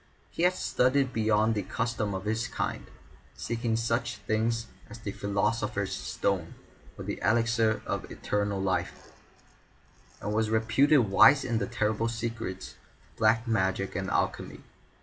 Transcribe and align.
He 0.31 0.41
had 0.41 0.53
studied 0.55 1.13
beyond 1.13 1.53
the 1.53 1.61
custom 1.61 2.15
of 2.15 2.25
his 2.25 2.47
kind, 2.47 2.89
seeking 3.35 3.77
such 3.77 4.17
things 4.17 4.65
as 4.89 4.97
the 4.97 5.11
Philosopher's 5.11 5.93
Stone, 5.93 6.55
or 6.97 7.03
the 7.03 7.19
Elixir 7.23 7.83
of 7.85 8.09
Eternal 8.09 8.59
Life, 8.59 9.11
and 10.19 10.33
was 10.33 10.49
reputed 10.49 11.11
wise 11.11 11.45
in 11.45 11.59
the 11.59 11.67
terrible 11.67 12.07
secrets 12.07 12.71
of 13.11 13.17
Black 13.17 13.47
Magic 13.47 13.95
and 13.95 14.09
Alchemy. 14.09 14.63